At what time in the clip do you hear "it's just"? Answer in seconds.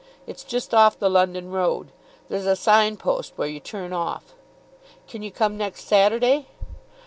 0.25-0.73